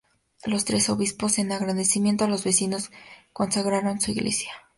Los 0.45 0.65
tres 0.65 0.89
obispos, 0.89 1.37
en 1.37 1.51
agradecimiento 1.51 2.25
a 2.25 2.27
los 2.27 2.43
vecinos, 2.43 2.89
consagraron 3.33 4.01
su 4.01 4.09
iglesia. 4.09 4.49